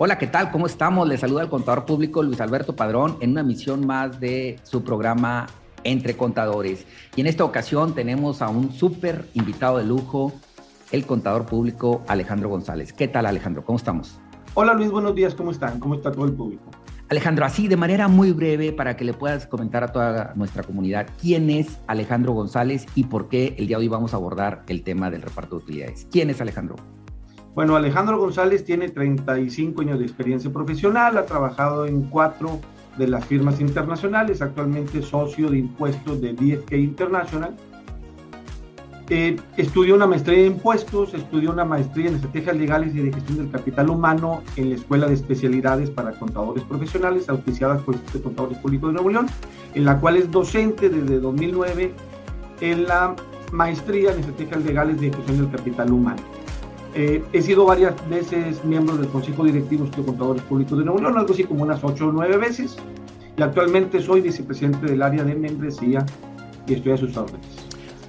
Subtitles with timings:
[0.00, 0.52] Hola, ¿qué tal?
[0.52, 1.08] ¿Cómo estamos?
[1.08, 5.48] Le saluda el contador público Luis Alberto Padrón en una misión más de su programa
[5.82, 6.86] Entre Contadores.
[7.16, 10.32] Y en esta ocasión tenemos a un súper invitado de lujo,
[10.92, 12.92] el contador público Alejandro González.
[12.92, 13.64] ¿Qué tal, Alejandro?
[13.64, 14.20] ¿Cómo estamos?
[14.54, 15.34] Hola Luis, buenos días.
[15.34, 15.80] ¿Cómo están?
[15.80, 16.70] ¿Cómo está todo el público?
[17.08, 21.08] Alejandro, así de manera muy breve para que le puedas comentar a toda nuestra comunidad
[21.20, 24.84] quién es Alejandro González y por qué el día de hoy vamos a abordar el
[24.84, 26.06] tema del reparto de utilidades.
[26.08, 26.76] ¿Quién es Alejandro?
[27.58, 32.60] Bueno, Alejandro González tiene 35 años de experiencia profesional, ha trabajado en cuatro
[32.96, 37.56] de las firmas internacionales, actualmente socio de impuestos de DFK International.
[39.08, 43.38] Eh, estudió una maestría de impuestos, estudió una maestría en estrategias legales y de gestión
[43.38, 48.18] del capital humano en la Escuela de Especialidades para Contadores Profesionales, auspiciada por el Instituto
[48.18, 49.26] de Contadores Públicos de Nuevo León,
[49.74, 51.92] en la cual es docente desde 2009
[52.60, 53.16] en la
[53.50, 56.22] maestría en estrategias legales de gestión del capital humano.
[56.94, 61.18] Eh, he sido varias veces miembro del Consejo Directivo de Contadores Públicos de Nuevo León,
[61.18, 62.76] algo así como unas ocho o nueve veces,
[63.36, 66.04] y actualmente soy vicepresidente del área de membresía
[66.66, 67.46] y estoy a sus órdenes.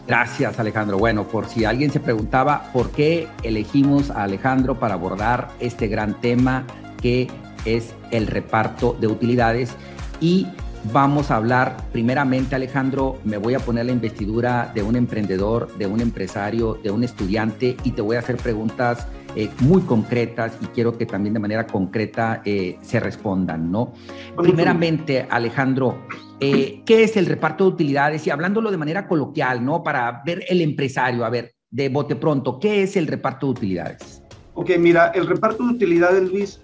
[0.08, 0.98] Gracias, Alejandro.
[0.98, 6.20] Bueno, por si alguien se preguntaba por qué elegimos a Alejandro para abordar este gran
[6.20, 6.66] tema
[7.00, 7.28] que
[7.66, 9.76] es el reparto de utilidades
[10.20, 10.48] y
[10.86, 15.86] Vamos a hablar primeramente, Alejandro, me voy a poner la investidura de un emprendedor, de
[15.86, 19.06] un empresario, de un estudiante y te voy a hacer preguntas
[19.36, 23.94] eh, muy concretas y quiero que también de manera concreta eh, se respondan, ¿no?
[24.38, 26.06] Primeramente, Alejandro,
[26.40, 28.26] eh, ¿qué es el reparto de utilidades?
[28.26, 29.84] Y hablándolo de manera coloquial, ¿no?
[29.84, 34.24] Para ver el empresario, a ver, de bote pronto, ¿qué es el reparto de utilidades?
[34.54, 36.62] Ok, mira, el reparto de utilidades, Luis,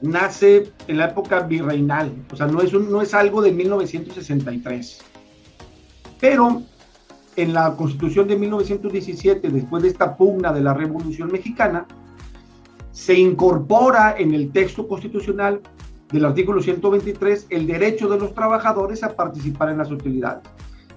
[0.00, 5.00] nace en la época virreinal, o sea, no es, no es algo de 1963.
[6.20, 6.62] Pero
[7.36, 11.86] en la constitución de 1917, después de esta pugna de la Revolución Mexicana,
[12.90, 15.60] se incorpora en el texto constitucional
[16.10, 20.42] del artículo 123 el derecho de los trabajadores a participar en las utilidades.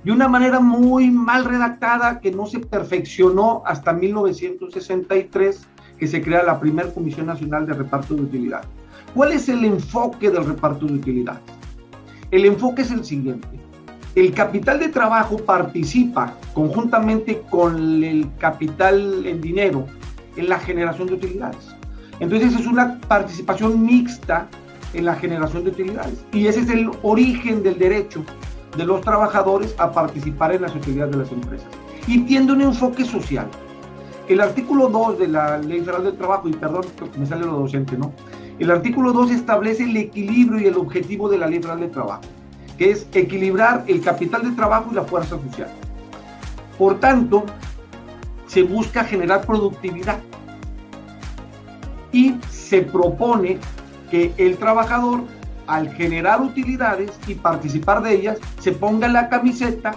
[0.04, 5.68] De una manera muy mal redactada que no se perfeccionó hasta 1963,
[6.00, 8.68] que se crea la primera Comisión Nacional de Reparto de Utilidades.
[9.14, 11.42] ¿Cuál es el enfoque del reparto de utilidades?
[12.32, 13.48] El enfoque es el siguiente.
[14.16, 19.86] El capital de trabajo participa conjuntamente con el capital en dinero
[20.38, 21.76] en la generación de utilidades.
[22.22, 24.48] Entonces es una participación mixta
[24.94, 26.24] en la generación de utilidades.
[26.32, 28.24] Y ese es el origen del derecho
[28.78, 31.68] de los trabajadores a participar en las utilidades de las empresas.
[32.08, 33.48] Y tiene un enfoque social.
[34.30, 36.86] El artículo 2 de la Ley Federal del Trabajo, y perdón,
[37.18, 38.14] me sale lo docente, ¿no?
[38.62, 42.22] El artículo 2 establece el equilibrio y el objetivo de la Ley Federal de Trabajo,
[42.78, 45.74] que es equilibrar el capital de trabajo y la fuerza social.
[46.78, 47.44] Por tanto,
[48.46, 50.20] se busca generar productividad
[52.12, 53.58] y se propone
[54.12, 55.24] que el trabajador,
[55.66, 59.96] al generar utilidades y participar de ellas, se ponga la camiseta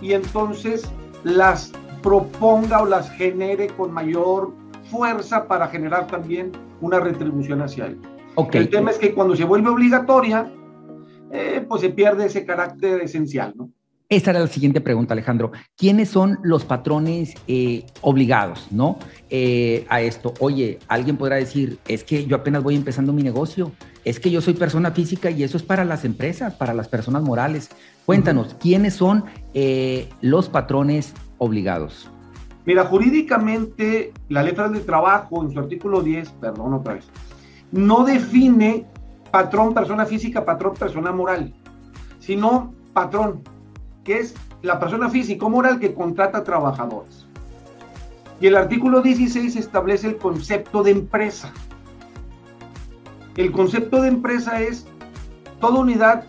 [0.00, 0.82] y entonces
[1.22, 1.70] las
[2.02, 4.52] proponga o las genere con mayor
[4.92, 7.98] fuerza para generar también una retribución hacia él.
[8.52, 10.52] El tema es que cuando se vuelve obligatoria,
[11.32, 13.70] eh, pues se pierde ese carácter esencial, ¿no?
[14.10, 15.52] Esta era la siguiente pregunta, Alejandro.
[15.74, 18.98] ¿Quiénes son los patrones eh, obligados, no?
[19.30, 20.34] Eh, a esto.
[20.40, 23.72] Oye, alguien podrá decir, es que yo apenas voy empezando mi negocio,
[24.04, 27.22] es que yo soy persona física y eso es para las empresas, para las personas
[27.22, 27.70] morales.
[28.04, 29.24] Cuéntanos, ¿quiénes son
[30.20, 32.11] los patrones obligados?
[32.64, 37.08] Mira, jurídicamente la letra del trabajo en su artículo 10, perdón otra vez,
[37.72, 38.86] no define
[39.30, 41.52] patrón persona física, patrón persona moral,
[42.20, 43.42] sino patrón,
[44.04, 47.26] que es la persona física o moral que contrata trabajadores.
[48.40, 51.52] Y el artículo 16 establece el concepto de empresa.
[53.36, 54.86] El concepto de empresa es
[55.60, 56.24] toda unidad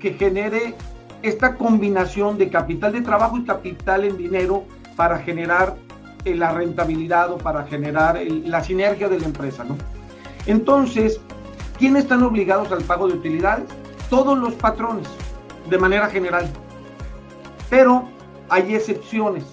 [0.00, 0.74] que genere
[1.22, 4.64] esta combinación de capital de trabajo y capital en dinero
[4.96, 5.76] para generar
[6.24, 9.76] eh, la rentabilidad o para generar la sinergia de la empresa, ¿no?
[10.46, 11.20] Entonces,
[11.78, 13.66] ¿quiénes están obligados al pago de utilidades?
[14.10, 15.06] Todos los patrones,
[15.68, 16.48] de manera general.
[17.68, 18.08] Pero
[18.48, 19.44] hay excepciones.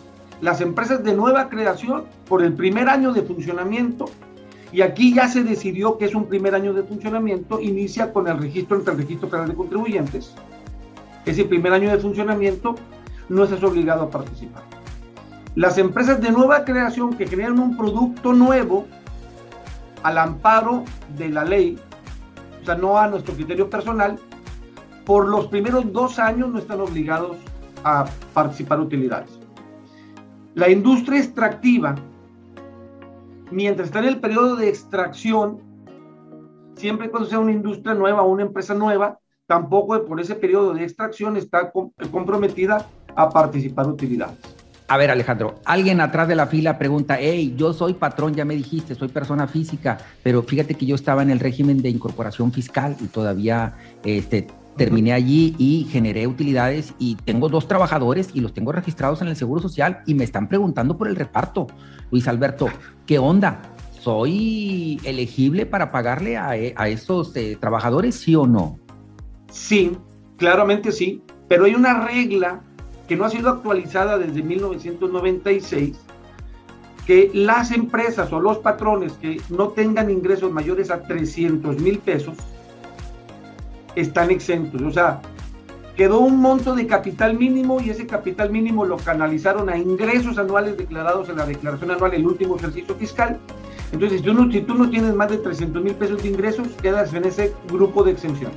[0.41, 4.05] Las empresas de nueva creación, por el primer año de funcionamiento,
[4.71, 8.39] y aquí ya se decidió que es un primer año de funcionamiento, inicia con el
[8.39, 10.33] registro entre el Registro Federal de Contribuyentes.
[11.25, 12.75] Ese primer año de funcionamiento
[13.29, 14.72] no estás obligado a participar.
[15.55, 18.87] Las empresas de nueva creación que generan un producto nuevo
[20.01, 20.83] al amparo
[21.15, 21.77] de la ley,
[22.61, 24.17] o sea, no a nuestro criterio personal,
[25.05, 27.37] por los primeros dos años no están obligados
[27.83, 29.39] a participar utilidades.
[30.55, 31.95] La industria extractiva,
[33.51, 35.59] mientras está en el periodo de extracción,
[36.75, 40.83] siempre cuando sea una industria nueva o una empresa nueva, tampoco por ese periodo de
[40.83, 41.71] extracción está
[42.11, 44.52] comprometida a participar utilidades.
[44.87, 48.55] A ver, Alejandro, alguien atrás de la fila pregunta, hey, yo soy patrón, ya me
[48.55, 52.97] dijiste, soy persona física, pero fíjate que yo estaba en el régimen de incorporación fiscal
[52.99, 58.73] y todavía este, terminé allí y generé utilidades y tengo dos trabajadores y los tengo
[58.73, 61.67] registrados en el Seguro Social y me están preguntando por el reparto.
[62.11, 62.67] Luis Alberto,
[63.05, 63.61] ¿qué onda?
[64.01, 68.77] ¿Soy elegible para pagarle a, a estos eh, trabajadores, sí o no?
[69.49, 69.97] Sí,
[70.37, 72.61] claramente sí, pero hay una regla
[73.07, 75.97] que no ha sido actualizada desde 1996,
[77.05, 82.35] que las empresas o los patrones que no tengan ingresos mayores a 300 mil pesos
[83.95, 84.81] están exentos.
[84.81, 85.21] O sea,
[85.95, 90.77] quedó un monto de capital mínimo y ese capital mínimo lo canalizaron a ingresos anuales
[90.77, 93.37] declarados en la declaración anual el último ejercicio fiscal.
[93.91, 96.67] Entonces, si tú no, si tú no tienes más de 300 mil pesos de ingresos,
[96.81, 98.51] quedas en ese grupo de exención.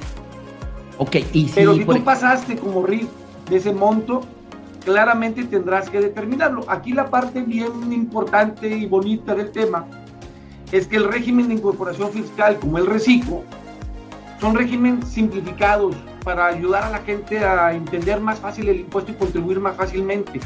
[0.99, 3.09] Ok, y Pero si tú pasaste como RIF
[3.51, 4.23] de ese monto,
[4.87, 6.65] claramente tendrás que determinarlo.
[6.69, 9.85] Aquí la parte bien importante y bonita del tema
[10.71, 13.43] es que el régimen de incorporación fiscal, como el reciclo,
[14.41, 19.15] son regímenes simplificados para ayudar a la gente a entender más fácil el impuesto y
[19.17, 20.41] contribuir más fácilmente.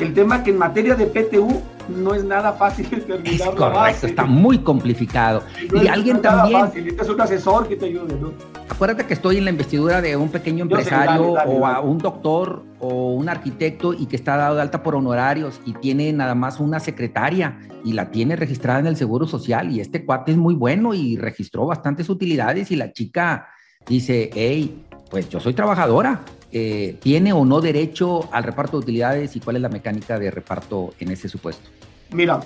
[0.00, 3.34] El tema que en materia de PTU no es nada fácil determinar.
[3.34, 5.44] Es correcto, está muy complicado.
[5.72, 6.60] y alguien también.
[6.60, 8.32] Fácil, es un asesor que te ayude, ¿no?
[8.74, 13.14] Acuérdate que estoy en la investidura de un pequeño empresario o a un doctor o
[13.14, 16.80] un arquitecto y que está dado de alta por honorarios y tiene nada más una
[16.80, 20.92] secretaria y la tiene registrada en el Seguro Social y este cuate es muy bueno
[20.92, 23.46] y registró bastantes utilidades y la chica
[23.88, 29.36] dice, hey, pues yo soy trabajadora, eh, ¿tiene o no derecho al reparto de utilidades
[29.36, 31.70] y cuál es la mecánica de reparto en ese supuesto?
[32.10, 32.40] Mira,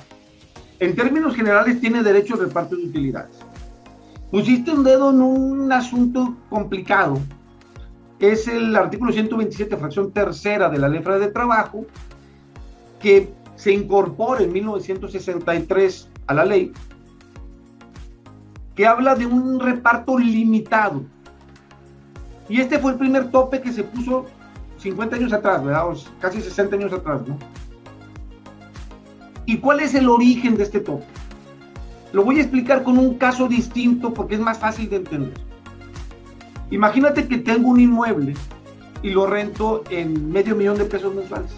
[0.79, 3.39] en términos generales tiene derecho al reparto de utilidades.
[4.31, 7.19] Pusiste un dedo en un asunto complicado.
[8.19, 11.87] Es el artículo 127, fracción tercera de la Ley de Trabajo,
[13.01, 16.73] que se incorpora en 1963 a la ley,
[18.75, 21.05] que habla de un reparto limitado
[22.49, 24.25] y este fue el primer tope que se puso
[24.79, 25.85] 50 años atrás, ¿verdad?
[26.21, 27.39] casi 60 años atrás, ¿no?
[29.45, 31.05] ¿Y cuál es el origen de este tope?
[32.13, 35.35] Lo voy a explicar con un caso distinto porque es más fácil de entender.
[36.71, 38.35] Imagínate que tengo un inmueble
[39.03, 41.51] y lo rento en medio millón de pesos mensuales.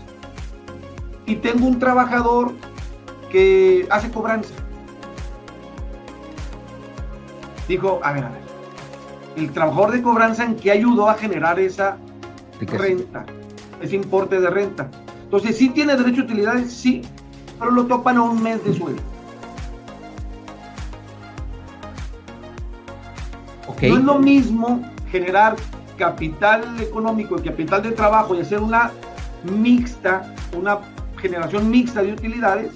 [1.26, 2.52] Y tengo un trabajador
[3.30, 4.54] que hace cobranza.
[7.68, 8.40] Dijo, a ver, a ver,
[9.36, 11.98] el trabajador de cobranza en que ayudó a generar esa
[12.60, 13.24] renta,
[13.80, 14.90] ese importe de renta.
[15.22, 16.72] Entonces, ¿sí tiene derecho a utilidades?
[16.72, 17.02] Sí,
[17.58, 19.09] pero lo topan a un mes de sueldo.
[23.82, 25.56] No es lo mismo generar
[25.96, 28.90] capital económico y capital de trabajo y hacer una
[29.44, 30.78] mixta, una
[31.16, 32.72] generación mixta de utilidades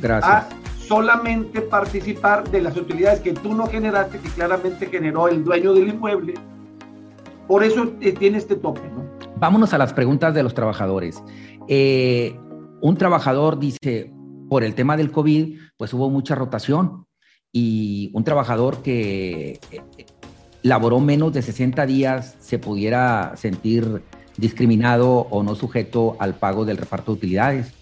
[0.00, 0.58] Gracias
[0.88, 5.88] solamente participar de las utilidades que tú no generaste, que claramente generó el dueño del
[5.88, 6.34] inmueble.
[7.46, 9.06] Por eso tiene este tope, ¿no?
[9.36, 11.22] Vámonos a las preguntas de los trabajadores.
[11.68, 12.34] Eh,
[12.80, 14.10] un trabajador dice,
[14.48, 17.06] por el tema del COVID, pues hubo mucha rotación
[17.52, 20.06] y un trabajador que eh,
[20.68, 24.02] laboró menos de 60 días se pudiera sentir
[24.36, 27.72] discriminado o no sujeto al pago del reparto de utilidades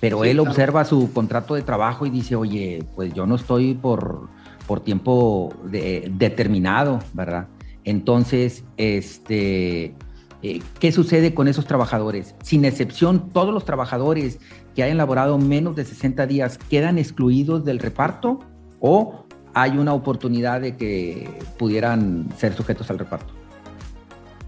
[0.00, 4.28] pero él observa su contrato de trabajo y dice, oye, pues yo no estoy por,
[4.66, 7.48] por tiempo determinado, ¿verdad?
[7.84, 9.94] Entonces, este,
[10.42, 12.34] eh, ¿qué sucede con esos trabajadores?
[12.42, 14.38] Sin excepción, todos los trabajadores
[14.74, 18.40] que hayan laborado menos de 60 días quedan excluidos del reparto
[18.80, 19.25] o
[19.58, 23.32] hay una oportunidad de que pudieran ser sujetos al reparto.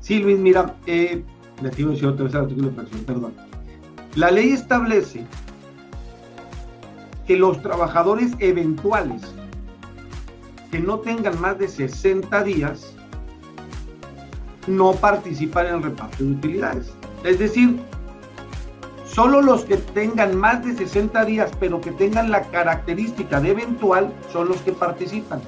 [0.00, 1.24] Sí, Luis, mira, eh,
[1.64, 3.32] artículo de perdón
[4.16, 5.24] la ley establece
[7.26, 9.22] que los trabajadores eventuales
[10.70, 12.92] que no tengan más de 60 días
[14.66, 16.92] no participan en el reparto de utilidades.
[17.24, 17.80] Es decir,
[19.14, 24.12] solo los que tengan más de 60 días, pero que tengan la característica de eventual,
[24.32, 25.40] son los que participan.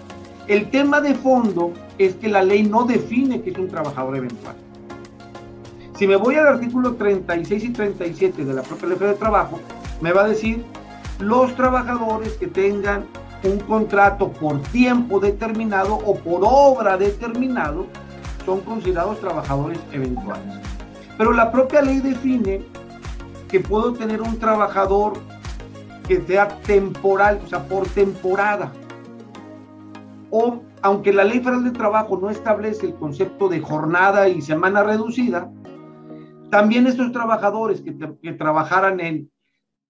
[0.49, 4.57] El tema de fondo es que la ley no define que es un trabajador eventual.
[5.97, 9.61] Si me voy al artículo 36 y 37 de la propia ley de trabajo,
[10.01, 10.65] me va a decir
[11.19, 13.05] los trabajadores que tengan
[13.45, 17.87] un contrato por tiempo determinado o por obra determinado
[18.45, 20.57] son considerados trabajadores eventuales.
[21.19, 22.63] Pero la propia ley define
[23.51, 25.15] que puedo tener un trabajador
[26.07, 28.73] que sea temporal, o sea, por temporada.
[30.31, 34.83] o aunque la ley federal de trabajo no establece el concepto de jornada y semana
[34.83, 35.51] reducida,
[36.51, 39.31] también estos trabajadores que, que trabajaran en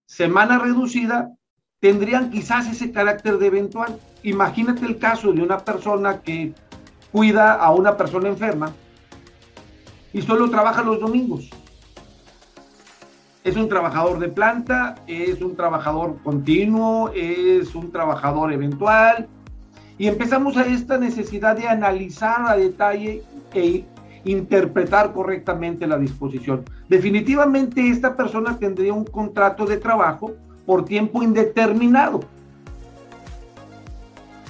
[0.07, 1.31] semana reducida
[1.79, 4.01] tendrían quizás ese carácter de eventual.
[4.25, 6.53] Imagínate el caso de una persona que
[7.13, 8.73] cuida a una persona enferma
[10.13, 11.51] y solo trabaja los domingos.
[13.43, 19.29] Es un trabajador de planta, es un trabajador continuo, es un trabajador eventual.
[19.97, 23.23] Y empezamos a esta necesidad de analizar a detalle
[23.55, 23.85] e
[24.25, 26.65] interpretar correctamente la disposición.
[26.89, 30.33] Definitivamente esta persona tendría un contrato de trabajo
[30.67, 32.21] por tiempo indeterminado,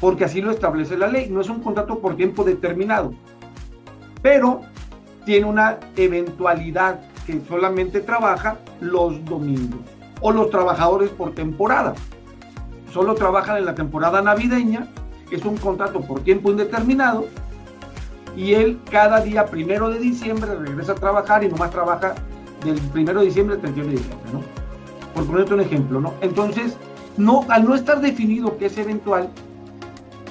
[0.01, 3.15] porque así lo establece la ley, no es un contrato por tiempo determinado,
[4.21, 4.63] pero
[5.25, 9.81] tiene una eventualidad que solamente trabaja los domingos
[10.21, 11.95] o los trabajadores por temporada.
[12.93, 14.89] Solo trabajan en la temporada navideña,
[15.31, 17.27] es un contrato por tiempo indeterminado
[18.37, 22.15] y él cada día primero de diciembre regresa a trabajar y nomás trabaja
[22.65, 24.41] del primero de diciembre al 31 de diciembre, ¿no?
[25.15, 26.15] Por ponerte un ejemplo, ¿no?
[26.21, 26.77] Entonces,
[27.17, 29.31] no, al no estar definido que es eventual,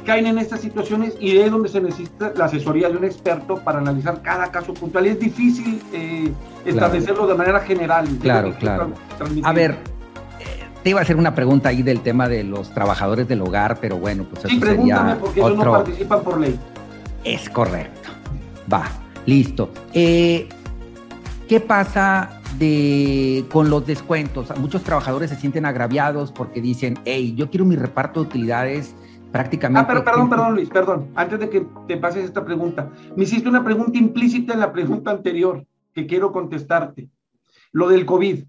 [0.09, 3.77] caen en estas situaciones y es donde se necesita la asesoría de un experto para
[3.77, 5.05] analizar cada caso puntual.
[5.05, 6.31] Y es difícil eh,
[6.65, 8.07] establecerlo de manera general.
[8.19, 8.91] Claro, claro.
[9.43, 9.77] A ver,
[10.39, 13.77] eh, te iba a hacer una pregunta ahí del tema de los trabajadores del hogar,
[13.79, 15.63] pero bueno, pues eso sí, pregúntame porque otro...
[15.63, 16.59] no participan por ley.
[17.23, 18.09] Es correcto.
[18.73, 18.89] Va,
[19.27, 19.69] listo.
[19.93, 20.49] Eh,
[21.47, 24.57] ¿Qué pasa de, con los descuentos?
[24.57, 28.95] Muchos trabajadores se sienten agraviados porque dicen, hey, yo quiero mi reparto de utilidades
[29.31, 29.81] prácticamente.
[29.81, 31.09] Ah, pero perdón, perdón, Luis, perdón.
[31.15, 35.11] Antes de que te pases esta pregunta, me hiciste una pregunta implícita en la pregunta
[35.11, 37.09] anterior que quiero contestarte.
[37.71, 38.43] Lo del COVID.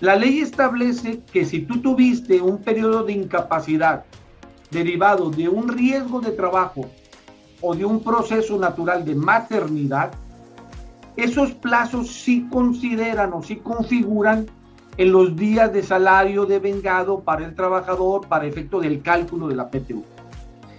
[0.00, 4.04] La ley establece que si tú tuviste un periodo de incapacidad
[4.70, 6.90] derivado de un riesgo de trabajo
[7.60, 10.12] o de un proceso natural de maternidad,
[11.16, 14.46] esos plazos sí consideran o sí configuran
[14.96, 19.56] en los días de salario de vengado para el trabajador para efecto del cálculo de
[19.56, 20.04] la PTU.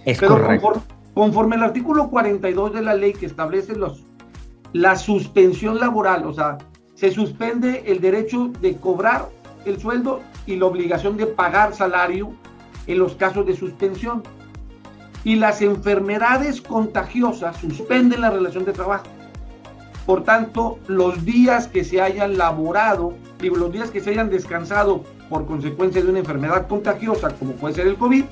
[0.04, 0.82] Es Pero correcto.
[1.14, 4.04] Conforme, el artículo 42 de la ley que establece los,
[4.72, 6.58] la suspensión laboral, o sea,
[6.94, 9.28] se suspende el derecho de cobrar
[9.64, 12.32] el sueldo y la obligación de pagar salario
[12.86, 14.22] en los casos de suspensión.
[15.24, 19.06] Y las enfermedades contagiosas suspenden la relación de trabajo.
[20.04, 25.04] Por tanto, los días que se hayan laborado, digo, los días que se hayan descansado
[25.28, 28.24] por consecuencia de una enfermedad contagiosa, como puede ser el COVID,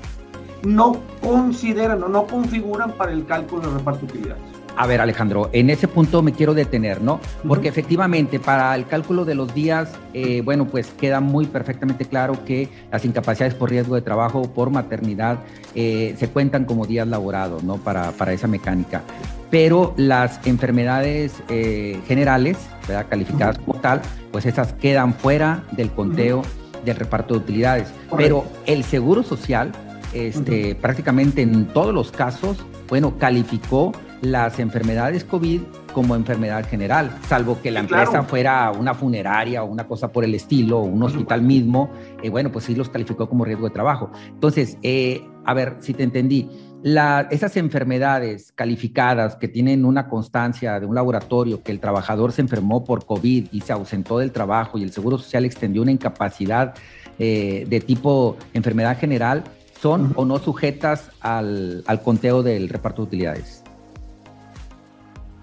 [0.63, 4.55] no consideran o no configuran para el cálculo de reparto de utilidades.
[4.77, 7.21] A ver, Alejandro, en ese punto me quiero detener, ¿no?
[7.47, 12.43] Porque efectivamente, para el cálculo de los días, eh, bueno, pues queda muy perfectamente claro
[12.43, 15.39] que las incapacidades por riesgo de trabajo o por maternidad
[15.75, 17.77] eh, se cuentan como días laborados, ¿no?
[17.77, 19.01] Para, para esa mecánica.
[19.49, 23.07] Pero las enfermedades eh, generales, ¿verdad?
[23.09, 24.01] Calificadas como tal,
[24.31, 26.41] pues esas quedan fuera del conteo
[26.83, 27.91] del reparto de utilidades.
[28.15, 29.71] Pero el Seguro Social,
[30.13, 35.61] este, prácticamente en todos los casos, bueno, calificó las enfermedades COVID
[35.93, 40.35] como enfermedad general, salvo que la empresa fuera una funeraria o una cosa por el
[40.35, 41.89] estilo, un hospital mismo,
[42.21, 44.11] eh, bueno, pues sí los calificó como riesgo de trabajo.
[44.27, 46.49] Entonces, eh, a ver si te entendí,
[46.83, 52.83] esas enfermedades calificadas que tienen una constancia de un laboratorio que el trabajador se enfermó
[52.83, 56.75] por COVID y se ausentó del trabajo y el Seguro Social extendió una incapacidad
[57.17, 59.43] eh, de tipo enfermedad general,
[59.81, 63.63] ¿son o no sujetas al, al conteo del reparto de utilidades?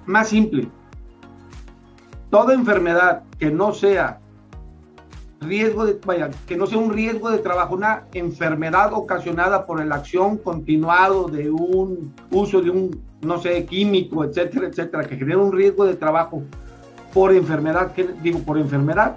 [0.06, 0.68] Más simple.
[2.30, 4.21] Toda enfermedad que no sea
[5.42, 9.96] riesgo de, vaya, que no sea un riesgo de trabajo, una enfermedad ocasionada por la
[9.96, 15.52] acción continuado de un uso de un, no sé, químico, etcétera, etcétera, que genera un
[15.52, 16.42] riesgo de trabajo
[17.12, 19.16] por enfermedad, que, digo, por enfermedad,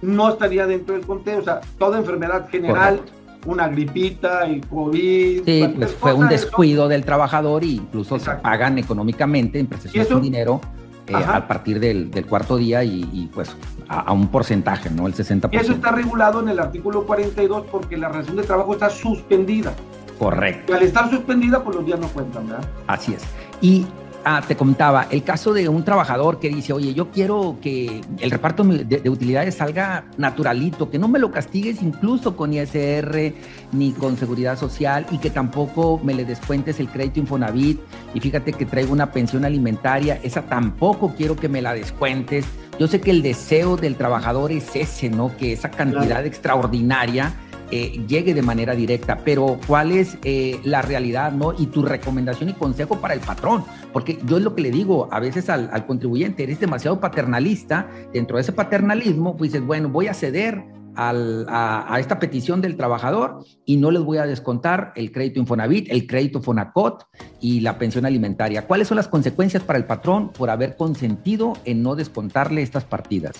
[0.00, 1.40] no estaría dentro del conteo.
[1.40, 3.00] O sea, toda enfermedad general,
[3.46, 5.44] una gripita y COVID.
[5.44, 10.20] Sí, pues fue un descuido del trabajador e incluso se pagan económicamente en prestaciones de
[10.20, 10.60] dinero
[11.06, 13.56] eh, a partir del, cuarto día y, pues
[13.88, 15.06] a, un porcentaje, ¿no?
[15.06, 15.50] El 60%.
[15.52, 19.72] Y eso está regulado en el artículo 42 porque la relación de trabajo está suspendida.
[20.18, 20.72] Correcto.
[20.72, 22.64] Y al estar suspendida, pues los días no cuentan, ¿verdad?
[22.86, 23.22] Así es.
[23.60, 23.86] Y
[24.24, 28.30] Ah, te comentaba, el caso de un trabajador que dice, oye, yo quiero que el
[28.30, 33.34] reparto de, utilidades salga naturalito, que no me lo castigues incluso con ISR
[33.72, 37.80] ni con seguridad social y que tampoco me le descuentes el crédito Infonavit
[38.14, 42.46] y fíjate que traigo una pensión alimentaria, esa tampoco quiero que me la descuentes.
[42.78, 45.36] Yo sé que el deseo del trabajador es ese, ¿no?
[45.36, 47.34] Que esa cantidad extraordinaria
[47.74, 51.54] eh, llegue de manera directa, pero cuál es eh, la realidad, ¿no?
[51.58, 53.64] Y tu recomendación y consejo para el patrón,
[53.94, 58.36] porque yo es lo que le digo a veces al, contribuyente, eres demasiado paternalista, dentro
[58.36, 60.62] de ese paternalismo, pues dices, bueno, voy a ceder
[60.96, 66.06] a, esta petición del trabajador y no les voy a descontar el crédito Infonavit, el
[66.06, 67.06] crédito Fonacot
[67.40, 68.66] y la pensión alimentaria.
[68.66, 73.34] ¿Cuáles son las consecuencias para el patrón por haber consentido en no descontarle estas partidas?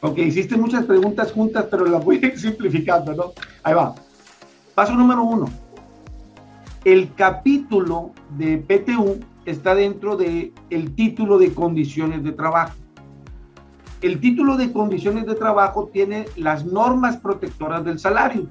[0.00, 3.32] Ok, hiciste muchas preguntas juntas, pero las voy simplificando, ¿no?
[3.62, 3.94] Ahí va.
[4.74, 5.46] Paso número uno.
[6.84, 12.74] El capítulo de PTU está dentro del el título de condiciones de trabajo.
[14.04, 18.46] El título de condiciones de trabajo tiene las normas protectoras del salario,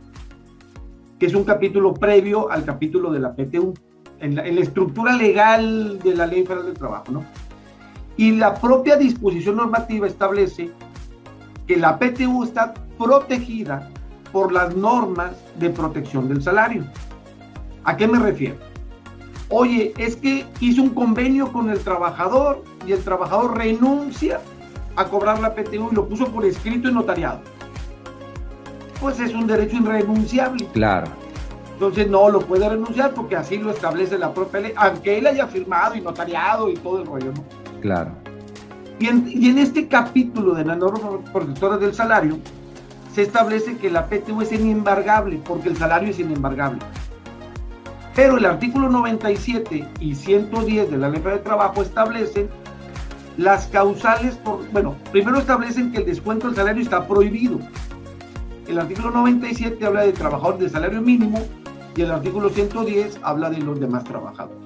[1.19, 3.75] que es un capítulo previo al capítulo de la PTU,
[4.17, 7.23] en la, estructura legal de la Ley Federal del Trabajo, ¿no?
[8.17, 10.71] Y la propia disposición normativa establece
[11.67, 13.91] que la PTU está protegida
[14.31, 16.83] por las normas de protección del salario.
[17.83, 18.55] ¿A qué me refiero?
[19.49, 24.41] Oye, es que hizo un convenio con el trabajador y el trabajador renuncia
[24.95, 27.41] a cobrar la PTU y lo puso por escrito y notariado.
[28.99, 30.65] Pues es un derecho irrenunciable.
[30.73, 31.07] Claro.
[31.73, 35.47] Entonces no lo puede renunciar porque así lo establece la propia ley, aunque él haya
[35.47, 37.43] firmado y notariado y todo el rollo, ¿no?
[37.81, 38.11] Claro.
[38.99, 42.37] Y en, este capítulo de la norma protectora del salario,
[43.13, 46.79] se establece que la PTU es inembargable, porque el salario es inembargable.
[48.15, 52.49] Pero el artículo 97 y 110 de la Ley de Trabajo establecen
[53.37, 57.59] las causales, por, bueno, primero establecen que el descuento del salario está prohibido.
[58.67, 61.39] El artículo 97 habla de trabajadores de salario mínimo
[61.95, 64.57] y el artículo 110 habla de los demás trabajadores.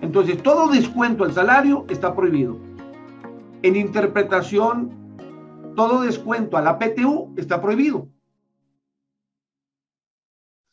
[0.00, 2.56] Entonces, todo descuento al salario está prohibido.
[3.62, 4.90] En interpretación,
[5.74, 8.08] todo descuento a la PTU está prohibido.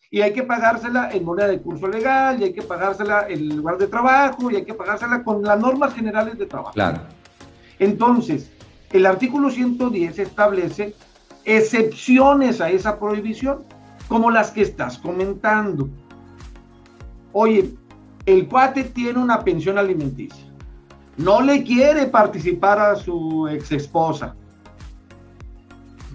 [0.09, 3.57] Y hay que pagársela en moneda de curso legal, y hay que pagársela en el
[3.57, 6.73] lugar de trabajo, y hay que pagársela con las normas generales de trabajo.
[6.73, 7.01] Claro.
[7.83, 8.49] Entonces,
[8.91, 10.95] el artículo 110 establece
[11.45, 13.63] excepciones a esa prohibición,
[14.07, 15.89] como las que estás comentando.
[17.31, 17.73] Oye,
[18.25, 20.53] el cuate tiene una pensión alimenticia
[21.17, 24.35] no le quiere participar a su ex esposa.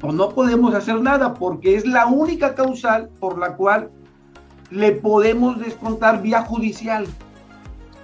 [0.00, 3.90] Pues no podemos hacer nada porque es la única causal por la cual
[4.70, 7.06] le podemos descontar vía judicial.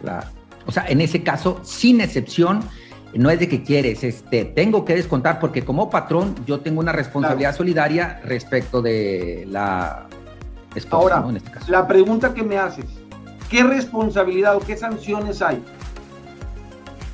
[0.00, 0.26] Claro.
[0.66, 2.62] O sea, en ese caso, sin excepción,
[3.16, 6.92] no es de que quieres, este, tengo que descontar porque como patrón yo tengo una
[6.92, 10.06] responsabilidad solidaria respecto de la
[10.74, 11.16] esposa.
[11.16, 11.70] Ahora, en este caso.
[11.70, 12.86] la pregunta que me haces,
[13.48, 15.62] ¿qué responsabilidad o qué sanciones hay?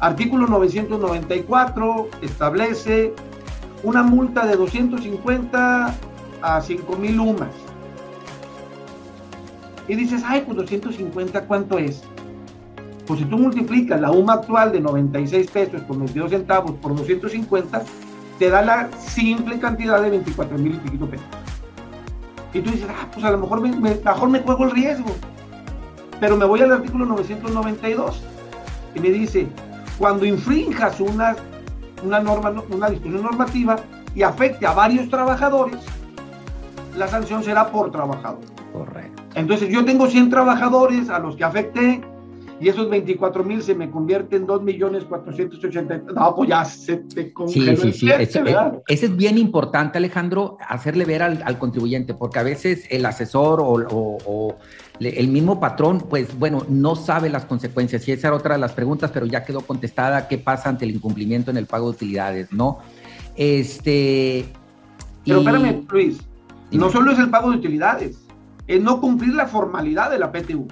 [0.00, 3.12] Artículo 994 establece
[3.82, 5.94] una multa de 250
[6.42, 7.48] a 5 mil UMAS.
[9.88, 12.02] Y dices, ay, pues 250, ¿cuánto es?
[13.10, 17.82] Pues si tú multiplicas la UMA actual de 96 pesos con 22 centavos por 250,
[18.38, 21.26] te da la simple cantidad de 24 mil y piquito pesos.
[22.54, 25.10] Y tú dices, ah, pues a lo mejor me, mejor me juego el riesgo.
[26.20, 28.22] Pero me voy al artículo 992
[28.94, 29.48] y me dice,
[29.98, 31.34] cuando infrinjas una,
[32.04, 33.74] una, norma, una disposición normativa
[34.14, 35.80] y afecte a varios trabajadores,
[36.96, 38.38] la sanción será por trabajador.
[38.72, 39.20] Correcto.
[39.34, 42.00] Entonces yo tengo 100 trabajadores a los que afecté
[42.60, 46.12] y esos 24 mil se me convierten en 2 millones 480.
[46.14, 48.10] No, pues ya se te Sí, sí, sí.
[48.10, 54.56] Ese es bien importante, Alejandro, hacerle ver al, contribuyente, porque a veces el asesor o
[55.00, 58.06] el mismo patrón, pues bueno, no sabe las consecuencias.
[58.06, 60.28] Y esa era otra de las preguntas, pero ya quedó contestada.
[60.28, 62.52] ¿Qué pasa ante el incumplimiento en el pago de utilidades?
[62.52, 62.78] ¿No?
[63.36, 64.44] Este.
[65.24, 66.20] Pero espérame, Luis.
[66.72, 68.18] No solo es el pago de utilidades,
[68.66, 70.68] es no cumplir la formalidad de la PTU.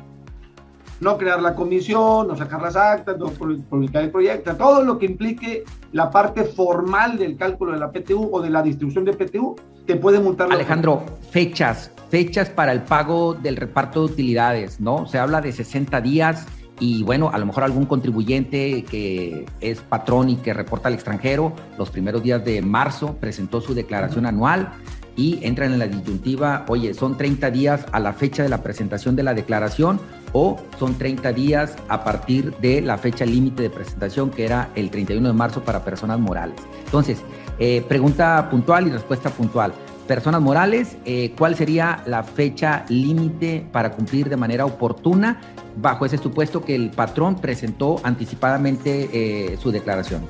[1.01, 5.07] No crear la comisión, no sacar las actas, no publicar el proyecto, todo lo que
[5.07, 9.57] implique la parte formal del cálculo de la PTU o de la distribución de PTU,
[9.87, 10.53] te puede multar.
[10.53, 15.07] Alejandro, fechas, fechas para el pago del reparto de utilidades, ¿no?
[15.07, 16.47] Se habla de 60 días
[16.81, 21.53] y bueno, a lo mejor algún contribuyente que es patrón y que reporta al extranjero,
[21.77, 24.73] los primeros días de marzo presentó su declaración anual
[25.17, 29.17] y entran en la disyuntiva, oye, son 30 días a la fecha de la presentación
[29.17, 30.01] de la declaración
[30.33, 34.91] o son 30 días a partir de la fecha límite de presentación que era el
[34.91, 36.57] 31 de marzo para personas morales.
[36.85, 37.23] Entonces,
[37.59, 39.73] eh, pregunta puntual y respuesta puntual
[40.09, 45.39] personas morales, eh, ¿cuál sería la fecha límite para cumplir de manera oportuna
[45.77, 50.23] bajo ese supuesto que el patrón presentó anticipadamente eh, su declaración?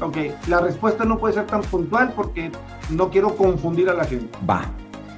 [0.00, 2.52] Ok, la respuesta no puede ser tan puntual porque
[2.90, 4.28] no quiero confundir a la gente.
[4.48, 4.66] Va.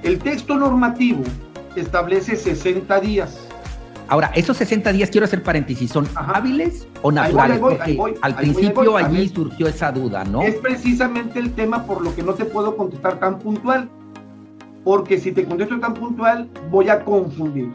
[0.03, 1.25] El texto normativo
[1.75, 3.46] establece 60 días.
[4.09, 7.59] Ahora, esos 60 días, quiero hacer paréntesis, ¿son hábiles o naturales?
[7.59, 10.43] Porque al principio allí surgió esa duda, ¿no?
[10.43, 13.89] Es precisamente el tema por lo que no te puedo contestar tan puntual.
[14.85, 17.73] Porque si te contesto tan puntual, voy a confundir.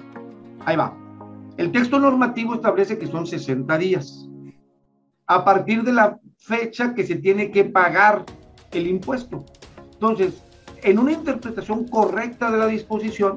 [0.64, 0.96] Ahí va.
[1.58, 4.30] El texto normativo establece que son 60 días.
[5.28, 8.24] A partir de la fecha que se tiene que pagar
[8.72, 9.46] el impuesto.
[9.94, 10.42] Entonces,
[10.82, 13.36] en una interpretación correcta de la disposición,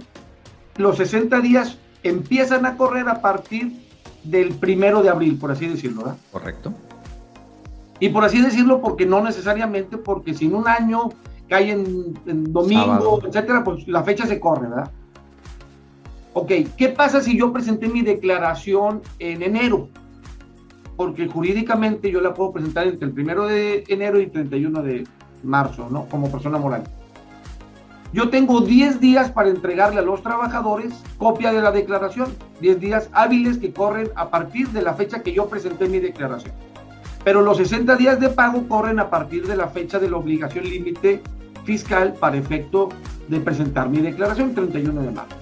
[0.76, 3.72] los 60 días empiezan a correr a partir
[4.22, 6.16] del primero de abril, por así decirlo, ¿verdad?
[6.30, 6.72] Correcto.
[7.98, 11.10] Y por así decirlo, porque no necesariamente, porque si en un año
[11.48, 14.90] cae en, domingo, etcétera, pues la fecha se corre, ¿verdad?
[16.32, 19.88] Ok, ¿qué pasa si yo presenté mi declaración en enero?
[20.96, 25.04] Porque jurídicamente yo la puedo presentar entre el primero de enero y el 31 de
[25.42, 26.06] marzo, ¿no?
[26.06, 26.84] Como persona moral.
[28.14, 32.28] Yo tengo 10 días para entregarle a los trabajadores copia de la declaración,
[32.60, 36.54] 10 días hábiles que corren a partir de la fecha que yo presenté mi declaración.
[37.24, 40.64] Pero los 60 días de pago corren a partir de la fecha de la obligación
[40.64, 41.22] límite
[41.64, 42.88] fiscal para efecto
[43.26, 45.34] de presentar mi declaración, 31 de marzo.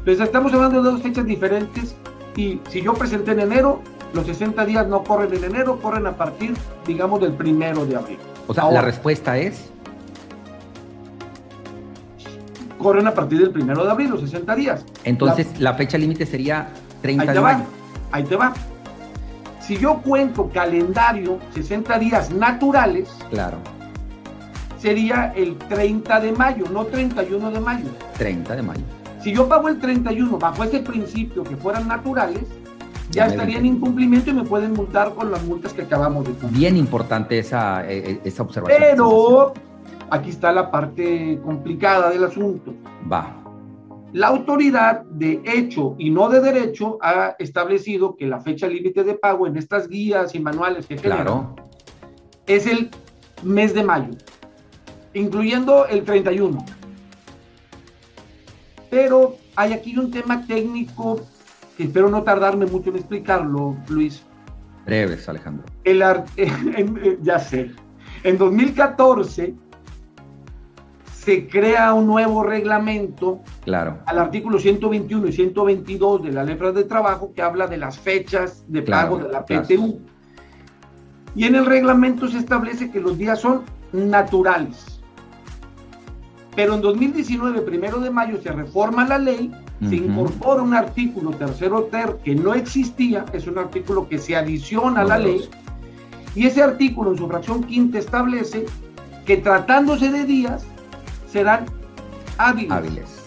[0.00, 1.96] Entonces estamos hablando de dos fechas diferentes
[2.36, 3.80] y si yo presenté en enero,
[4.12, 6.52] los 60 días no corren en enero, corren a partir,
[6.86, 8.18] digamos, del primero de abril.
[8.46, 9.72] O sea, la respuesta es
[12.84, 14.84] corren a partir del primero de abril, los 60 días.
[15.04, 16.68] Entonces, la, fecha límite sería
[17.00, 17.64] 30 ahí de mayo.
[18.12, 18.52] ahí te va.
[19.58, 23.56] Si yo cuento calendario 60 días naturales, claro.
[24.78, 27.86] sería el 30 de mayo, no 31 de mayo.
[28.18, 28.82] 30 de mayo.
[29.22, 32.44] Si yo pago el 31 bajo ese principio que fueran naturales,
[33.10, 36.54] ya, estaría en incumplimiento y me pueden multar con las multas que acabamos de poner.
[36.54, 38.78] Bien importante esa, eh, eh, esa observación.
[38.78, 39.54] Pero
[40.10, 42.74] aquí está la parte complicada del asunto.
[43.10, 43.40] Va.
[44.12, 49.14] La autoridad de hecho y no de derecho ha establecido que la fecha límite de
[49.14, 51.56] pago en estas guías y manuales que claro.
[52.46, 52.90] es el
[53.42, 54.10] mes de mayo,
[55.14, 56.64] incluyendo el 31.
[58.88, 61.20] Pero hay aquí un tema técnico
[61.76, 64.22] que espero no tardarme mucho en explicarlo, Luis.
[64.86, 65.64] Breves, Alejandro.
[65.82, 66.04] El,
[67.22, 67.72] ya sé.
[68.22, 69.54] En 2014
[71.24, 73.98] se crea un nuevo reglamento claro.
[74.04, 78.64] al artículo 121 y 122 de la ley de trabajo que habla de las fechas
[78.68, 80.00] de pago de la PTU.
[81.34, 85.00] Y en el reglamento se establece que los días son naturales.
[86.54, 89.50] Pero en 2019, primero de mayo, se reforma la ley,
[89.88, 95.00] se incorpora un artículo tercero ter que no existía, es un artículo que se adiciona
[95.00, 95.48] a la ley,
[96.34, 98.66] y ese artículo en su fracción quinta establece
[99.24, 100.64] que tratándose de días,
[101.34, 101.66] serán
[102.38, 103.26] hábiles.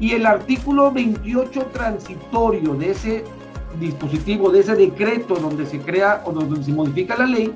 [0.00, 3.24] Y el artículo 28 transitorio de ese
[3.78, 7.54] dispositivo, de ese decreto donde se crea o donde se modifica la ley,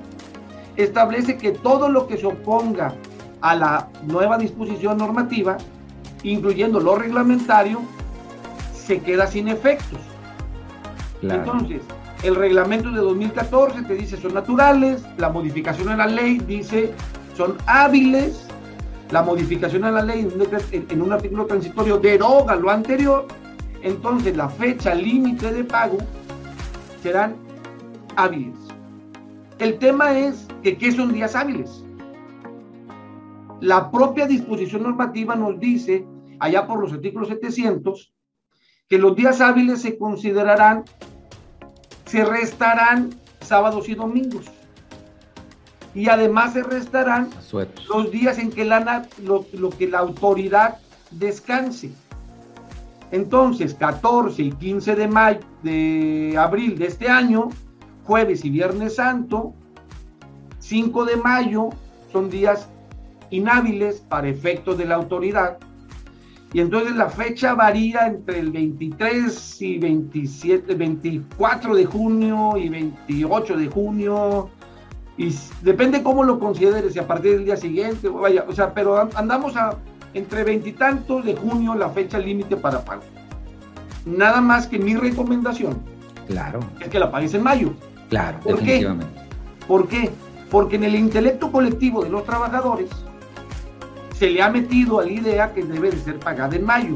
[0.77, 2.95] establece que todo lo que se oponga
[3.41, 5.57] a la nueva disposición normativa,
[6.23, 7.81] incluyendo lo reglamentario,
[8.73, 9.99] se queda sin efectos.
[11.23, 11.83] Entonces,
[12.23, 16.95] el reglamento de 2014 te dice son naturales, la modificación de la ley dice
[17.37, 18.47] son hábiles
[19.11, 20.29] la modificación a la ley
[20.71, 23.27] en un, artículo transitorio deroga lo anterior,
[23.83, 25.99] entonces la fecha límite de pago
[27.03, 27.37] serán
[28.17, 28.57] hábiles.
[29.59, 31.85] El tema es que ¿qué son días hábiles?
[33.61, 36.05] La propia disposición normativa nos dice,
[36.41, 38.13] allá por los artículos 700,
[38.89, 40.85] que los días hábiles se considerarán,
[42.07, 44.51] se restarán sábados y domingos
[45.97, 47.31] y además se restarán
[47.89, 50.77] los días en que la, lo, que la autoridad
[51.11, 51.91] descanse.
[53.11, 57.49] Entonces, 14 y 15 de, mayo, de abril de este año,
[58.05, 59.55] jueves y viernes santo,
[60.59, 61.71] 5 de mayo
[62.13, 62.69] son días
[63.31, 65.57] inhábiles para efectos de la autoridad.
[66.53, 73.57] Y entonces la fecha varía entre el 23 y 27, 24 de junio y 28
[73.57, 74.51] de junio,
[75.17, 79.09] y depende cómo lo consideres, si a partir del día siguiente, vaya, o sea, pero
[79.15, 79.77] andamos a
[80.15, 83.03] entre veintitantos de junio la fecha límite para pago.
[84.05, 85.79] Nada más que mi recomendación.
[86.27, 86.61] Claro.
[86.81, 87.75] Es que la pagues en mayo.
[88.09, 89.13] Claro, ¿Por definitivamente.
[89.15, 89.67] Qué?
[89.67, 90.11] ¿Por qué?
[90.51, 92.89] Porque en el intelecto colectivo de los trabajadores
[94.15, 96.95] se le ha metido a la idea que debe de ser pagada en mayo.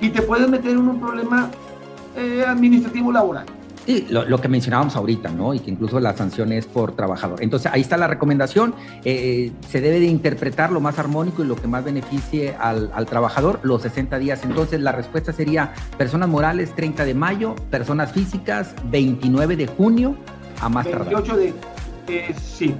[0.00, 1.50] Y te puedes meter en un problema
[2.16, 3.46] eh, administrativo laboral.
[3.86, 5.54] Sí, lo, que mencionábamos ahorita, ¿no?
[5.54, 7.42] Y que incluso la sanción es por trabajador.
[7.42, 8.74] Entonces, ahí está la recomendación.
[9.04, 13.58] Eh, se debe de interpretar lo más armónico y lo que más beneficie al, trabajador,
[13.64, 14.44] los 60 días.
[14.44, 20.16] Entonces, la respuesta sería personas morales 30 de mayo, personas físicas 29 de junio
[20.60, 21.54] a más 28 de...
[22.08, 22.74] Eh, sí,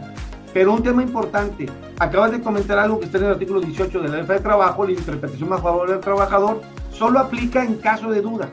[0.53, 1.67] pero un tema importante,
[1.99, 4.85] acabas de comentar algo que está en el artículo 18 de la ley de trabajo,
[4.85, 6.61] la interpretación más favorable del trabajador,
[6.91, 8.51] solo aplica en caso de duda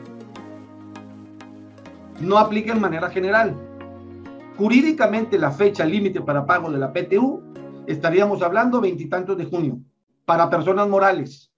[2.20, 3.56] no aplica en manera general.
[4.56, 7.42] Jurídicamente la fecha límite para pago de la PTU
[7.86, 9.80] estaríamos hablando veintitantos de junio
[10.24, 11.50] para personas morales.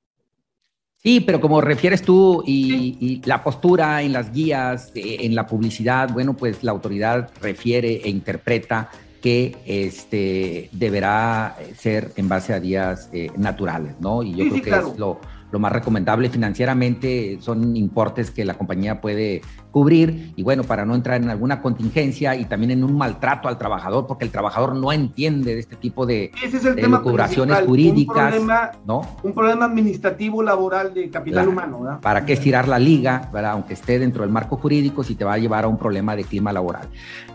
[0.96, 6.12] Sí, pero como refieres tú y, la postura en las guías, eh, en la publicidad,
[6.12, 8.88] bueno, pues la autoridad refiere e interpreta
[9.20, 14.22] que este deberá ser en base a días eh, naturales, ¿no?
[14.22, 15.20] Y yo creo que es lo,
[15.51, 19.42] lo más recomendable financieramente son importes que la compañía puede
[19.73, 23.59] cubrir y bueno, para no entrar en alguna contingencia y también en un maltrato al
[23.59, 28.17] trabajador, porque el trabajador no entiende de este tipo de, Ese es el tema jurídicas.
[28.17, 29.01] Un problema, ¿no?
[29.23, 31.81] un problema administrativo laboral de capital humano.
[31.81, 32.01] ¿verdad?
[32.01, 33.53] ¿Para qué estirar la liga, ¿verdad?
[33.53, 36.25] aunque esté dentro del marco jurídico, si te va a llevar a un problema de
[36.25, 36.89] clima laboral?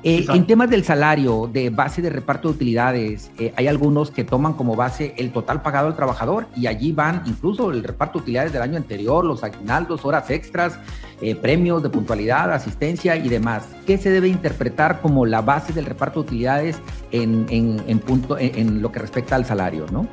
[0.03, 4.23] Eh, en temas del salario, de base de reparto de utilidades, eh, hay algunos que
[4.23, 8.23] toman como base el total pagado al trabajador y allí van incluso el reparto de
[8.23, 10.79] utilidades del año anterior, los aguinaldos, horas extras,
[11.19, 13.63] eh, premios de puntualidad, asistencia y demás.
[13.87, 16.77] ¿Qué se debe interpretar como la base del reparto de utilidades
[17.11, 20.07] en, punto, en, lo que respecta al salario, no?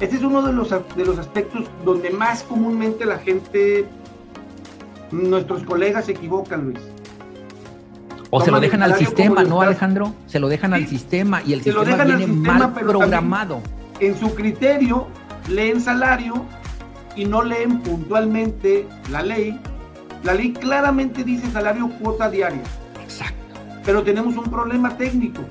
[0.00, 3.86] Este es uno de los, de los aspectos donde más comúnmente la gente,
[5.10, 6.80] nuestros colegas se equivocan, Luis.
[8.30, 10.14] O se lo dejan al sistema, ¿no, Alejandro?
[10.26, 13.60] Se lo dejan al sistema y el sistema viene mal programado.
[14.00, 15.08] En su criterio,
[15.48, 16.44] leen salario
[17.16, 19.60] y no leen puntualmente la ley
[20.24, 22.62] la ley claramente dice salario cuota diaria.
[23.02, 23.36] Exacto.
[23.84, 25.42] Pero tenemos un problema técnico.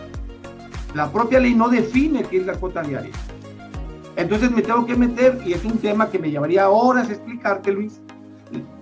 [0.96, 3.12] La propia ley no define qué es la cuota diaria.
[4.16, 8.02] Entonces me tengo que meter, y es un tema que me llevaría horas explicarte, Luis,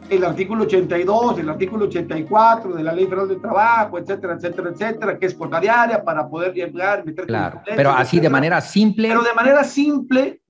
[0.10, 5.18] el artículo 82, el artículo 84 de la Ley Federal de Trabajo, etcétera, etcétera, etcétera,
[5.18, 7.28] que es cuota diaria para poder llegar, meter...
[7.28, 9.08] Claro, pero así de manera simple.
[9.08, 10.41] Pero de manera simple,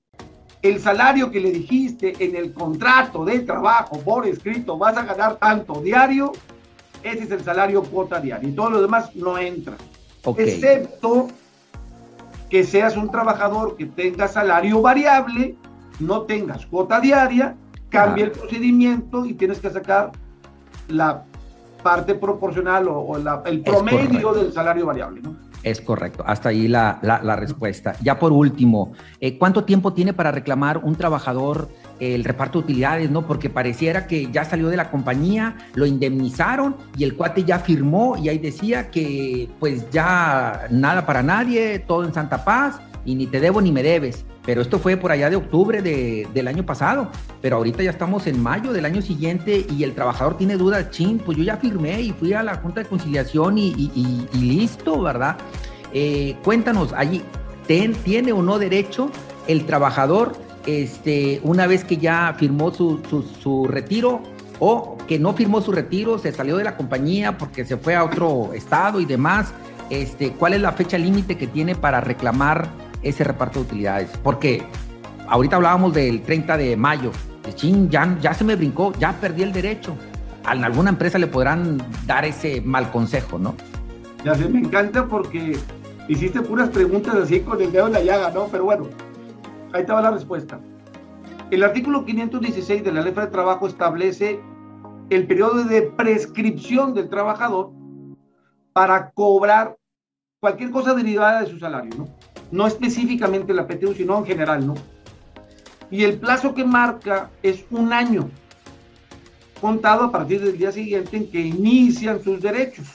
[0.61, 5.37] el salario que le dijiste en el contrato de trabajo por escrito, vas a ganar
[5.37, 6.31] tanto diario,
[7.03, 9.75] ese es el salario cuota diaria y todo lo demás no entra.
[10.37, 11.29] Excepto
[12.49, 15.55] que seas un trabajador que tenga salario variable,
[15.99, 17.55] no tengas cuota diaria,
[17.89, 20.11] cambia el procedimiento y tienes que sacar
[20.89, 21.23] la
[21.81, 25.21] parte proporcional o, el promedio del salario variable.
[25.21, 25.50] ¿no?
[25.63, 26.99] Es correcto, hasta ahí la,
[27.39, 27.95] respuesta.
[28.01, 31.69] Ya por último, eh, ¿cuánto tiempo tiene para reclamar un trabajador
[31.99, 33.11] el reparto de utilidades?
[33.11, 37.59] no Porque pareciera que ya salió de la compañía, lo indemnizaron y el cuate ya
[37.59, 43.15] firmó y ahí decía que pues ya nada para nadie, todo en Santa Paz y
[43.15, 44.25] ni te debo ni me debes.
[44.45, 47.09] Pero esto fue por allá de octubre del año pasado.
[47.41, 51.19] Pero ahorita ya estamos en mayo del año siguiente y el trabajador tiene dudas, chin,
[51.19, 55.37] pues yo ya firmé y fui a la Junta de Conciliación y, listo, ¿verdad?
[55.93, 57.21] Eh, cuéntanos, allí,
[57.67, 59.11] ¿tiene o no derecho
[59.47, 60.33] el trabajador,
[60.65, 62.99] este, una vez que ya firmó su,
[63.41, 64.21] su retiro,
[64.59, 68.03] o que no firmó su retiro, se salió de la compañía porque se fue a
[68.03, 69.53] otro estado y demás?
[69.89, 72.69] Este, ¿Cuál es la fecha límite que tiene para reclamar
[73.03, 74.09] ese reparto de utilidades.
[74.23, 74.63] Porque
[75.27, 77.11] ahorita hablábamos del 30 de mayo.
[77.43, 79.95] De ya, ya se me brincó, ya perdí el derecho.
[80.43, 83.55] A alguna empresa le podrán dar ese mal consejo, ¿no?
[84.23, 85.57] Ya sé, me encanta porque
[86.07, 88.47] hiciste puras preguntas así con el dedo en la llaga, ¿no?
[88.47, 88.87] Pero bueno,
[89.73, 90.59] ahí va la respuesta.
[91.49, 94.39] El artículo 516 de la Ley de Trabajo establece
[95.09, 97.71] el periodo de prescripción del trabajador
[98.73, 99.75] para cobrar
[100.39, 102.07] cualquier cosa derivada de su salario, ¿no?
[102.51, 104.75] No específicamente la PTU, sino en general, ¿no?
[105.89, 108.29] Y el plazo que marca es un año,
[109.59, 112.87] contado a partir del día siguiente en que inician sus derechos,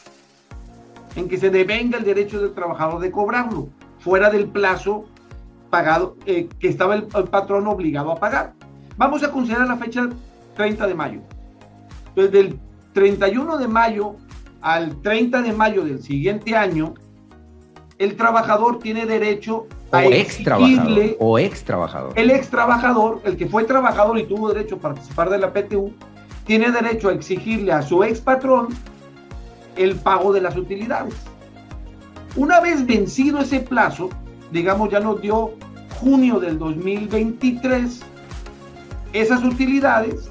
[1.15, 5.07] en que se devenga el derecho del trabajador de cobrarlo, fuera del plazo
[5.71, 8.55] pagado eh, que estaba el, el, patrón obligado a pagar.
[8.97, 10.09] Vamos a considerar la fecha
[10.55, 11.21] 30 de mayo.
[12.09, 12.59] Entonces, del
[12.95, 14.17] 31 de mayo
[14.63, 16.95] al 30 de mayo del siguiente año,
[17.99, 22.13] el trabajador tiene derecho a ex exigirle o ex trabajador.
[22.17, 25.93] El ex trabajador, el que fue trabajador y tuvo derecho a participar de la PTU,
[26.45, 28.69] tiene derecho a exigirle a su ex patrón
[29.77, 31.15] el pago de las utilidades.
[32.35, 34.11] Una vez vencido ese plazo,
[34.53, 35.55] digamos ya nos dio
[36.01, 38.01] junio del 2023,
[39.15, 40.31] esas utilidades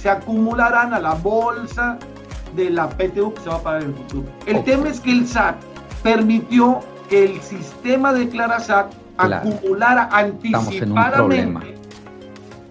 [0.00, 1.98] se acumularán a la bolsa
[2.54, 4.24] de la PTU que se va a pagar en el futuro.
[4.44, 5.56] El tema es que el SAT
[6.02, 11.76] permitió que el sistema de ClaraSAT acumulara anticipadamente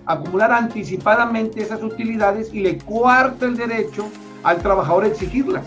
[0.06, 4.08] acumular anticipadamente esas utilidades y le cuarta el derecho
[4.44, 5.66] al trabajador a exigirlas.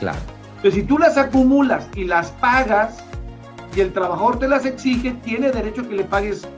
[0.00, 0.18] Claro.
[0.56, 2.98] Entonces, si tú las acumulas y las pagas
[3.76, 6.48] y el trabajador te las exige, tiene derecho a que le pagues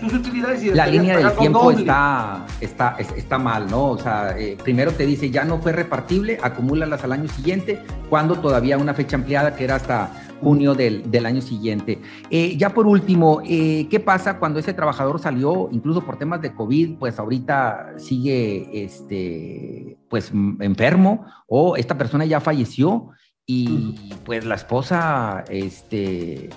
[0.00, 0.62] sus utilidades.
[0.62, 3.90] Y la línea del tiempo está, está, está mal, ¿no?
[3.90, 8.36] O sea, eh, primero te dice ya no fue repartible, acumúlalas al año siguiente, cuando
[8.36, 10.10] todavía una fecha ampliada que era hasta
[10.44, 11.98] junio del, del año siguiente.
[12.30, 16.52] Eh, ya por último, eh, ¿qué pasa cuando ese trabajador salió, incluso por temas de
[16.52, 20.30] COVID, pues ahorita sigue este, pues,
[20.60, 23.08] enfermo o esta persona ya falleció
[23.46, 26.50] y pues la esposa este,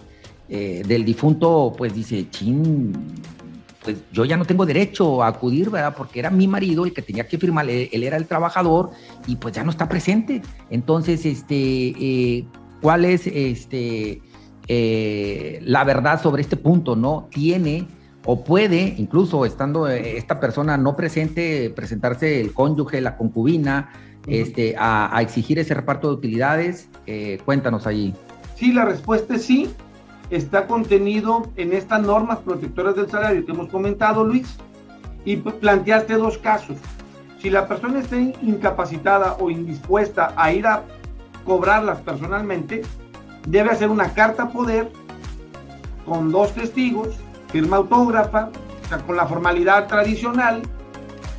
[0.50, 2.94] eh, del difunto pues dice, chin,
[3.84, 5.96] pues yo ya no tengo derecho a acudir, ¿verdad?
[5.96, 8.92] Porque era mi marido el que tenía que firmar, él era el trabajador
[9.28, 10.42] y pues ya no está presente.
[10.70, 12.46] Entonces, este,
[12.82, 14.22] cuál es este,
[14.68, 17.28] eh, la verdad sobre este punto, ¿no?
[17.32, 17.88] Tiene
[18.26, 23.90] o puede, incluso estando eh, esta persona no presente, presentarse el cónyuge, la concubina,
[24.28, 26.90] este, a, exigir ese reparto de utilidades.
[27.06, 28.14] Eh, cuéntanos ahí.
[28.56, 29.70] Sí, la respuesta es sí.
[30.30, 34.58] Está contenido en estas normas protectoras del salario que hemos comentado, Luis,
[35.24, 36.76] y planteaste dos casos.
[37.40, 40.84] Si la persona está incapacitada o indispuesta a ir a
[41.48, 42.84] cobrarlas personalmente,
[43.48, 44.92] debe hacer una carta poder
[46.06, 47.16] con dos testigos,
[47.48, 48.50] firma autógrafa,
[48.84, 50.62] o sea, con la formalidad tradicional,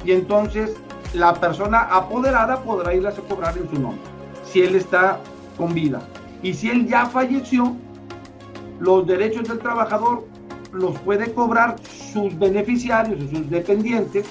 [0.05, 0.75] y entonces
[1.13, 4.01] la persona apoderada podrá irlas a cobrar en su nombre,
[4.45, 5.19] si él está
[5.57, 6.01] con vida.
[6.43, 7.77] Y si él ya falleció,
[8.81, 10.27] los derechos del trabajador
[10.73, 11.77] los puede cobrar
[12.13, 14.27] sus beneficiarios o sus dependientes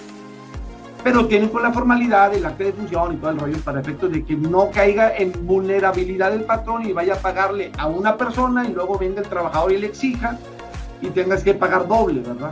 [1.04, 4.12] pero tienen con la formalidad del acta de función y todo el rollo para efectos
[4.12, 8.66] de que no caiga en vulnerabilidad del patrón y vaya a pagarle a una persona
[8.68, 10.38] y luego venga el trabajador y le exija
[11.02, 12.52] y tengas que pagar doble, ¿verdad?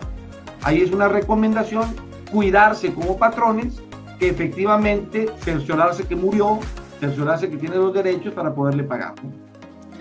[0.63, 1.83] Ahí es una recomendación
[2.31, 3.81] cuidarse como patrones,
[4.19, 6.59] que efectivamente cerciorarse que murió,
[6.99, 9.13] cerciorarse que tiene los derechos para poderle pagar.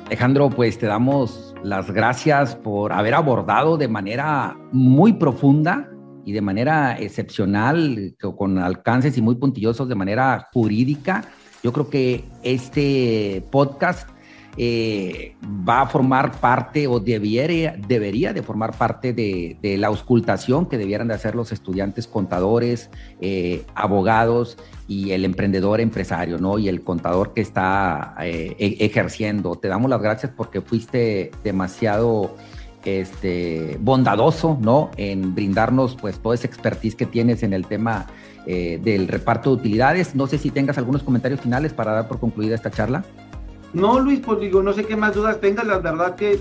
[0.06, 5.88] Alejandro, pues te damos las gracias por haber abordado de manera muy profunda
[6.24, 11.24] y de manera excepcional, con alcances y muy puntillosos de manera jurídica.
[11.62, 14.08] Yo creo que este podcast
[14.56, 15.34] eh,
[15.68, 21.08] va a formar parte o debería, debería de formar parte de, la auscultación que debieran
[21.08, 24.56] de hacer los estudiantes contadores, eh, abogados
[24.86, 26.58] y el emprendedor empresario, ¿no?
[26.58, 29.56] Y el contador que está eh, e-, ejerciendo.
[29.56, 32.36] Te damos las gracias porque fuiste demasiado
[32.84, 34.90] este, bondadoso, ¿no?
[34.96, 38.06] En brindarnos, pues, toda esa expertise que tienes en el tema
[38.46, 40.14] eh, del reparto de utilidades.
[40.14, 43.04] No sé si tengas algunos comentarios finales para dar por concluida esta charla.
[43.72, 45.66] No, Luis, pues digo, no sé qué más dudas tengas.
[45.66, 46.40] La verdad que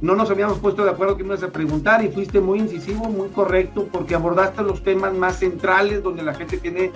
[0.00, 3.08] no nos habíamos puesto de acuerdo que me ibas a preguntar y fuiste muy incisivo,
[3.08, 6.92] muy correcto, porque abordaste los temas más centrales donde la gente tiene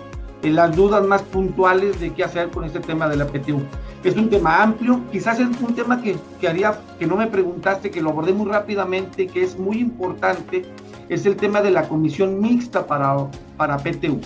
[0.50, 3.62] las dudas más puntuales de qué hacer con este tema de la PTU.
[4.02, 7.90] Es un tema amplio, quizás es un tema que, que haría, que no me preguntaste,
[7.90, 10.64] que lo abordé muy rápidamente, que es muy importante,
[11.08, 13.26] es el tema de la comisión mixta para,
[13.56, 14.20] para PTU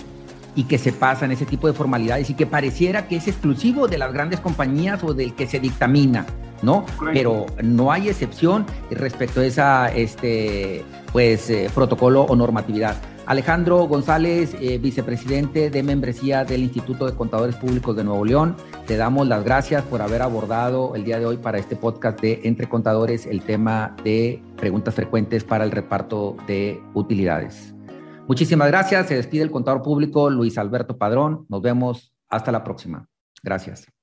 [0.55, 3.97] y que se pasan ese tipo de formalidades y que pareciera que es exclusivo de
[3.97, 6.25] las grandes compañías o del que se dictamina,
[6.61, 6.85] ¿no?
[7.13, 12.95] Pero no hay excepción respecto a esa este pues eh, protocolo o normatividad.
[13.29, 18.55] Alejandro González, eh, vicepresidente de membresía del Instituto de Contadores Públicos de Nuevo León,
[18.87, 22.41] te damos las gracias por haber abordado el día de hoy para este podcast de
[22.45, 27.75] Entre Contadores el tema de preguntas frecuentes para el reparto de utilidades.
[28.27, 29.07] Muchísimas gracias.
[29.07, 31.45] Se despide el contador público Luis Alberto Padrón.
[31.49, 33.07] Nos vemos hasta la próxima.
[33.43, 33.98] Gracias.